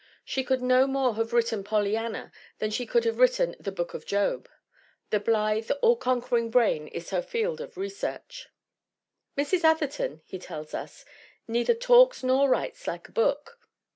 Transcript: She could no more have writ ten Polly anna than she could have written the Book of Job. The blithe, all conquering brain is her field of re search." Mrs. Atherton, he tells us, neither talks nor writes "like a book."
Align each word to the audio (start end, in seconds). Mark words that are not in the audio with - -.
She 0.25 0.43
could 0.43 0.63
no 0.63 0.87
more 0.87 1.13
have 1.17 1.31
writ 1.31 1.45
ten 1.45 1.63
Polly 1.63 1.95
anna 1.95 2.31
than 2.57 2.71
she 2.71 2.87
could 2.87 3.05
have 3.05 3.19
written 3.19 3.55
the 3.59 3.71
Book 3.71 3.93
of 3.93 4.03
Job. 4.03 4.49
The 5.11 5.19
blithe, 5.19 5.69
all 5.83 5.95
conquering 5.95 6.49
brain 6.49 6.87
is 6.87 7.11
her 7.11 7.21
field 7.21 7.61
of 7.61 7.77
re 7.77 7.87
search." 7.87 8.49
Mrs. 9.37 9.63
Atherton, 9.63 10.23
he 10.25 10.39
tells 10.39 10.73
us, 10.73 11.05
neither 11.47 11.75
talks 11.75 12.23
nor 12.23 12.49
writes 12.49 12.87
"like 12.87 13.09
a 13.09 13.13
book." 13.13 13.59